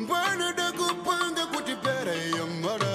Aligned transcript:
mbwana 0.00 0.52
dakupanga 0.52 1.46
kuti 1.52 1.74
pera 1.84 2.12
yamara 2.36 2.94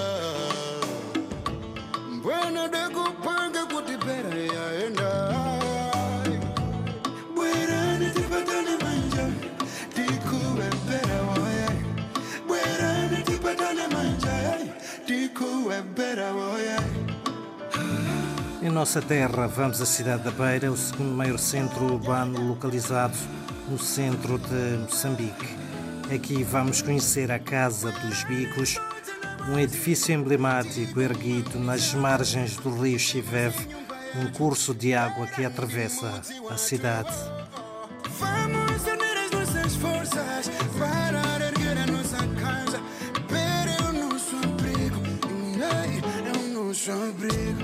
mbwana 2.12 2.68
dakupanga 2.68 3.62
kuti 3.72 3.96
pera 4.06 4.30
yaenda 4.54 5.10
bwerani 7.34 8.10
tipatane 8.16 8.74
manja 8.84 9.24
tikuwe 9.94 10.66
pera 10.88 11.18
woye. 11.28 11.66
Bwerani 12.48 13.22
tipatane 13.24 13.84
manja 13.94 14.58
tikuwe 15.06 15.82
pera 15.96 16.32
woye. 16.32 16.76
Em 18.62 18.70
nossa 18.72 19.02
terra, 19.02 19.48
vamos 19.48 19.80
à 19.82 19.86
cidade 19.86 20.22
da 20.22 20.30
Beira, 20.30 20.70
o 20.70 20.76
segundo 20.76 21.10
maior 21.16 21.36
centro 21.38 21.84
urbano 21.94 22.38
localizado 22.40 23.16
no 23.68 23.76
centro 23.76 24.38
de 24.38 24.78
Moçambique. 24.86 25.61
Aqui 26.14 26.44
vamos 26.44 26.82
conhecer 26.82 27.32
a 27.32 27.38
Casa 27.38 27.90
dos 27.90 28.22
Bicos, 28.24 28.78
um 29.48 29.58
edifício 29.58 30.14
emblemático 30.14 31.00
erguido 31.00 31.58
nas 31.58 31.94
margens 31.94 32.54
do 32.58 32.70
rio 32.70 32.98
Chiveve, 32.98 33.66
um 34.16 34.30
curso 34.30 34.74
de 34.74 34.92
água 34.92 35.26
que 35.26 35.42
atravessa 35.42 36.20
a 36.50 36.56
cidade. 36.58 37.14
Vamos 38.18 38.82
unir 38.82 39.16
as 39.24 39.30
nossas 39.30 39.74
forças 39.76 40.50
para 40.78 41.46
erguer 41.46 41.78
a 41.78 41.86
nossa 41.86 42.18
casa. 42.38 42.78
É 43.30 43.82
o 43.88 43.92
nosso 43.92 44.36
abrigo, 44.36 45.00
é 45.58 46.38
o 46.38 46.66
nosso 46.66 46.92
abrigo. 46.92 47.62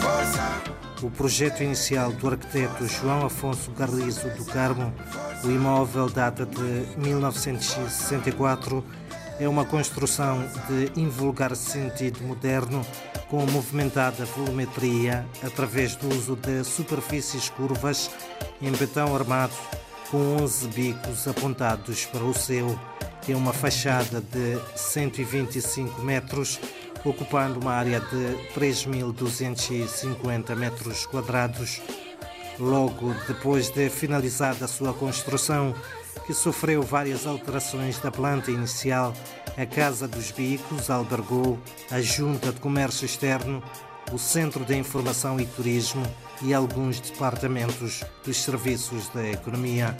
Força. 0.00 0.83
O 1.02 1.10
projeto 1.10 1.62
inicial 1.62 2.12
do 2.12 2.28
arquiteto 2.28 2.86
João 2.86 3.26
Afonso 3.26 3.70
Garlizo 3.72 4.28
do 4.30 4.44
Carmo, 4.46 4.92
o 5.42 5.50
imóvel 5.50 6.08
data 6.08 6.46
de 6.46 6.98
1964, 6.98 8.84
é 9.38 9.48
uma 9.48 9.64
construção 9.64 10.42
de 10.68 10.98
invulgar 10.98 11.54
sentido 11.56 12.22
moderno 12.22 12.86
com 13.28 13.44
movimentada 13.46 14.24
volumetria 14.24 15.26
através 15.42 15.96
do 15.96 16.08
uso 16.08 16.36
de 16.36 16.62
superfícies 16.62 17.48
curvas 17.50 18.10
em 18.62 18.70
betão 18.72 19.14
armado 19.14 19.54
com 20.10 20.36
11 20.42 20.68
bicos 20.68 21.26
apontados 21.26 22.06
para 22.06 22.22
o 22.22 22.32
céu. 22.32 22.78
Tem 23.26 23.34
uma 23.34 23.52
fachada 23.52 24.20
de 24.20 24.58
125 24.76 26.00
metros 26.02 26.60
ocupando 27.04 27.60
uma 27.60 27.72
área 27.72 28.00
de 28.00 28.36
3.250 28.54 30.56
metros 30.56 31.06
quadrados. 31.06 31.82
Logo 32.58 33.14
depois 33.26 33.70
de 33.70 33.90
finalizada 33.90 34.64
a 34.64 34.68
sua 34.68 34.94
construção, 34.94 35.74
que 36.26 36.32
sofreu 36.32 36.82
várias 36.82 37.26
alterações 37.26 37.98
da 37.98 38.10
planta 38.10 38.50
inicial, 38.50 39.12
a 39.56 39.66
Casa 39.66 40.08
dos 40.08 40.30
Bicos 40.30 40.88
albergou 40.88 41.58
a 41.90 42.00
Junta 42.00 42.52
de 42.52 42.60
Comércio 42.60 43.04
Externo, 43.04 43.62
o 44.12 44.18
Centro 44.18 44.64
de 44.64 44.76
Informação 44.76 45.40
e 45.40 45.46
Turismo 45.46 46.02
e 46.42 46.54
alguns 46.54 47.00
departamentos 47.00 48.04
dos 48.24 48.36
serviços 48.36 49.08
da 49.08 49.28
economia. 49.28 49.96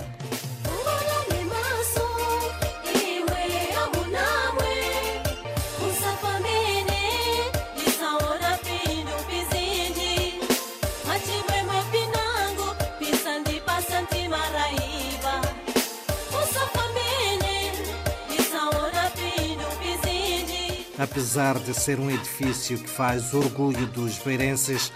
Apesar 20.99 21.59
de 21.59 21.75
ser 21.75 21.99
um 21.99 22.11
edifício 22.11 22.79
que 22.79 22.89
faz 22.89 23.35
orgulho 23.35 23.87
dos 23.89 24.17
beirenses, 24.19 24.93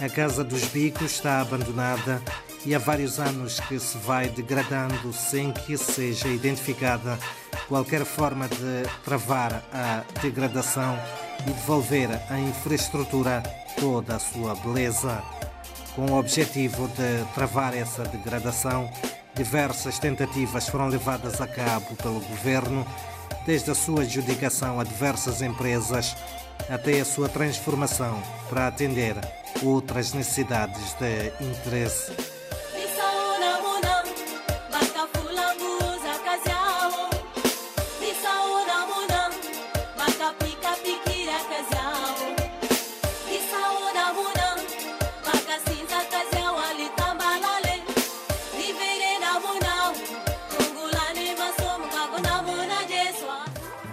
a 0.00 0.08
Casa 0.08 0.42
dos 0.42 0.64
Bicos 0.64 1.12
está 1.12 1.40
abandonada 1.40 2.22
e 2.64 2.74
há 2.74 2.78
vários 2.78 3.20
anos 3.20 3.60
que 3.60 3.78
se 3.78 3.98
vai 3.98 4.30
degradando 4.30 5.12
sem 5.12 5.52
que 5.52 5.76
seja 5.76 6.28
identificada 6.28 7.18
qualquer 7.68 8.04
forma 8.04 8.48
de 8.48 8.88
travar 9.04 9.62
a 9.72 10.02
degradação 10.22 10.98
e 11.40 11.50
devolver 11.50 12.08
à 12.30 12.38
infraestrutura 12.38 13.42
toda 13.78 14.16
a 14.16 14.18
sua 14.18 14.54
beleza. 14.54 15.22
Com 15.94 16.06
o 16.06 16.18
objetivo 16.18 16.88
de 16.88 17.24
travar 17.34 17.76
essa 17.76 18.04
degradação, 18.04 18.90
diversas 19.34 19.98
tentativas 19.98 20.66
foram 20.68 20.88
levadas 20.88 21.40
a 21.42 21.46
cabo 21.46 21.94
pelo 21.96 22.20
governo 22.20 22.86
desde 23.46 23.70
a 23.70 23.74
sua 23.74 24.02
adjudicação 24.02 24.80
a 24.80 24.84
diversas 24.84 25.42
empresas 25.42 26.16
até 26.68 27.00
a 27.00 27.04
sua 27.04 27.28
transformação 27.28 28.22
para 28.48 28.68
atender 28.68 29.16
outras 29.62 30.12
necessidades 30.12 30.94
de 30.94 31.44
interesse. 31.44 32.31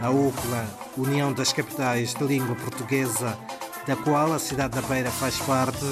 A 0.01 0.09
UCLA, 0.09 0.65
União 0.97 1.33
das 1.33 1.51
Capitais 1.51 2.13
de 2.13 2.23
Língua 2.23 2.55
Portuguesa, 2.55 3.37
da 3.85 3.97
qual 3.97 4.31
a 4.31 4.39
cidade 4.39 4.79
da 4.79 4.87
Beira 4.87 5.11
faz 5.11 5.37
parte, 5.39 5.85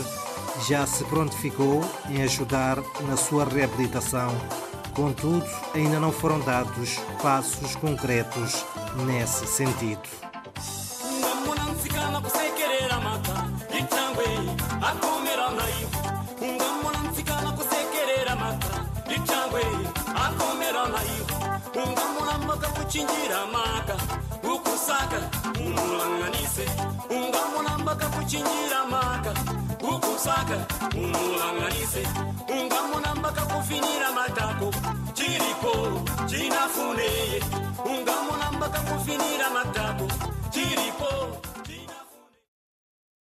já 0.68 0.88
se 0.88 1.04
prontificou 1.06 1.82
em 2.10 2.22
ajudar 2.24 2.78
na 3.08 3.18
sua 3.18 3.44
reabilitação. 3.44 4.30
Contudo, 4.96 5.46
ainda 5.76 6.00
não 6.00 6.12
foram 6.12 6.40
dados 6.40 6.98
passos 7.22 7.76
concretos 7.76 8.66
nesse 9.06 9.46
sentido. 9.46 10.27
Kuchinjira 22.28 23.46
maka 23.54 23.96
ukusaka 24.44 25.20
umulanganise 25.60 26.66
ungamunambaka 27.10 28.06
kuchinjira 28.08 28.86
maka 28.92 29.32
ukusaka 29.82 30.58
umulanganise 30.96 32.04
ungamunambaka 32.50 33.42
kufinira 33.42 34.12
matako 34.12 34.72
chilipo 35.14 35.72
chinafuneye 36.28 37.42
ungamunambaka 37.86 38.80
kufinira 38.80 39.50
matako 39.50 39.87